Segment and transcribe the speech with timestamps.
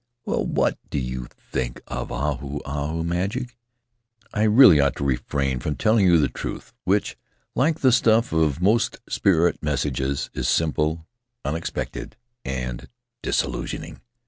[0.25, 3.55] Well, what do you think of Ahu Ahu magic?
[4.33, 7.15] I really ought to refrain from telling you the truth, which—
[7.55, 11.05] like the stuff of most spirit messages— is simple,
[11.45, 12.89] unexpected, and
[13.21, 14.01] disillusioning.